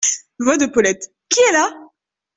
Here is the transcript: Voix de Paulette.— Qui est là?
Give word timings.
Voix 0.39 0.57
de 0.57 0.65
Paulette.— 0.65 1.13
Qui 1.29 1.39
est 1.41 1.51
là? 1.51 1.77